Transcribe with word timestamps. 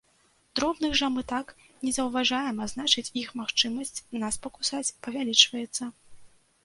Дробных 0.59 0.95
жа 1.01 1.09
мы 1.17 1.23
так 1.31 1.51
не 1.85 1.91
заўважаем, 1.99 2.61
а 2.65 2.69
значыць, 2.73 3.05
іх 3.21 3.29
магчымасць 3.43 3.93
нас 4.25 4.43
пакусаць 4.49 4.85
павялічваецца. 5.09 5.83